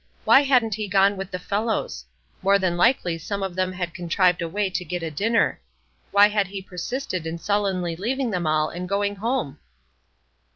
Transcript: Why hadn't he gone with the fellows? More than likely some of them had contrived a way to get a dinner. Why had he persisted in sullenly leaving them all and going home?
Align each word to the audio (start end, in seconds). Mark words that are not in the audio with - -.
Why 0.25 0.41
hadn't 0.41 0.73
he 0.73 0.87
gone 0.87 1.15
with 1.15 1.29
the 1.29 1.37
fellows? 1.37 2.05
More 2.41 2.57
than 2.57 2.75
likely 2.75 3.19
some 3.19 3.43
of 3.43 3.53
them 3.55 3.71
had 3.73 3.93
contrived 3.93 4.41
a 4.41 4.49
way 4.49 4.67
to 4.67 4.83
get 4.83 5.03
a 5.03 5.11
dinner. 5.11 5.61
Why 6.09 6.27
had 6.29 6.47
he 6.47 6.59
persisted 6.59 7.27
in 7.27 7.37
sullenly 7.37 7.95
leaving 7.95 8.31
them 8.31 8.47
all 8.47 8.69
and 8.69 8.89
going 8.89 9.17
home? 9.17 9.59